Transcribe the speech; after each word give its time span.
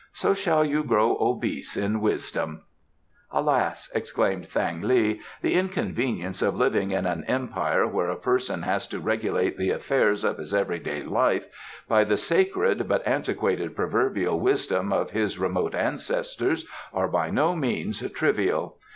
So 0.13 0.33
shall 0.33 0.65
you 0.65 0.83
grow 0.83 1.15
obese 1.21 1.77
in 1.77 2.01
wisdom'?" 2.01 2.63
"Alas!" 3.29 3.87
exclaimed 3.93 4.47
Thang 4.49 4.81
li, 4.81 5.21
"the 5.43 5.53
inconveniences 5.53 6.41
of 6.41 6.55
living 6.55 6.89
in 6.89 7.05
an 7.05 7.23
Empire 7.27 7.85
where 7.87 8.09
a 8.09 8.15
person 8.15 8.63
has 8.63 8.87
to 8.87 8.99
regulate 8.99 9.59
the 9.59 9.69
affairs 9.69 10.23
of 10.23 10.39
his 10.39 10.55
everyday 10.55 11.03
life 11.03 11.45
by 11.87 12.03
the 12.03 12.17
sacred 12.17 12.87
but 12.87 13.05
antiquated 13.05 13.75
proverbial 13.75 14.39
wisdom 14.39 14.91
of 14.91 15.11
his 15.11 15.37
remote 15.37 15.75
ancestors 15.75 16.65
are 16.91 17.07
by 17.07 17.29
no 17.29 17.55
means 17.55 18.01
trivial. 18.13 18.79